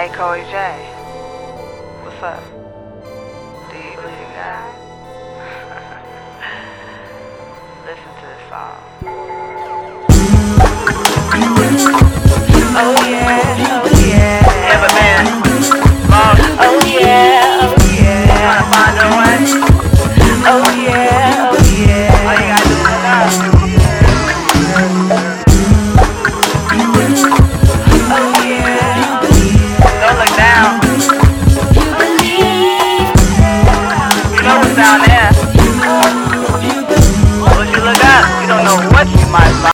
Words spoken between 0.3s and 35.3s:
J. What's up? sound